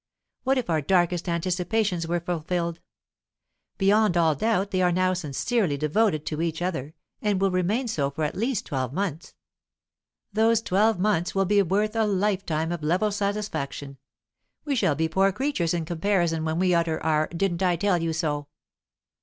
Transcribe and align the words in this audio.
"What 0.41 0.57
if 0.57 0.67
our 0.67 0.81
darkest 0.81 1.29
anticipations 1.29 2.07
were 2.07 2.19
fulfilled? 2.19 2.79
Beyond 3.77 4.17
all 4.17 4.33
doubt 4.33 4.71
they 4.71 4.81
are 4.81 4.91
now 4.91 5.13
sincerely 5.13 5.77
devoted 5.77 6.25
to 6.25 6.41
each 6.41 6.59
other, 6.59 6.95
and 7.21 7.39
will 7.39 7.51
remain 7.51 7.87
so 7.87 8.09
for 8.09 8.23
at 8.23 8.33
least 8.33 8.65
twelve 8.65 8.93
months. 8.93 9.35
Those 10.33 10.59
twelve 10.59 10.97
months 10.97 11.35
will 11.35 11.45
be 11.45 11.61
worth 11.61 11.95
a 11.95 12.07
life 12.07 12.43
time 12.47 12.71
of 12.71 12.81
level 12.81 13.11
satisfaction. 13.11 13.99
We 14.65 14.73
shall 14.75 14.95
be 14.95 15.07
poor 15.07 15.31
creatures 15.31 15.71
in 15.71 15.85
comparison 15.85 16.45
when 16.45 16.57
we 16.57 16.73
utter 16.73 16.99
our 17.03 17.27
'Didn't 17.27 17.61
I 17.61 17.75
tell 17.75 18.01
you 18.01 18.11
so?' 18.11 18.47